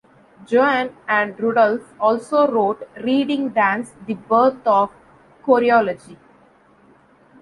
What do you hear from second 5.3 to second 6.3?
Choreology".